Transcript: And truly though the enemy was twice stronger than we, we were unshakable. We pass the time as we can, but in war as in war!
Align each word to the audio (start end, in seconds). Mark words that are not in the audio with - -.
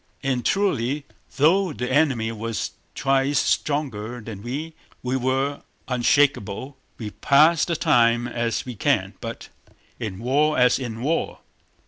And 0.23 0.43
truly 0.43 1.05
though 1.37 1.73
the 1.73 1.91
enemy 1.93 2.31
was 2.31 2.71
twice 2.95 3.37
stronger 3.37 4.19
than 4.19 4.41
we, 4.41 4.73
we 5.03 5.15
were 5.15 5.61
unshakable. 5.87 6.75
We 6.97 7.11
pass 7.11 7.65
the 7.65 7.75
time 7.75 8.27
as 8.27 8.65
we 8.65 8.73
can, 8.73 9.13
but 9.21 9.49
in 9.99 10.17
war 10.17 10.57
as 10.57 10.79
in 10.79 11.03
war! 11.03 11.41